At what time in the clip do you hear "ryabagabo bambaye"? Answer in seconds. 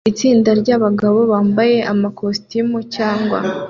0.61-1.77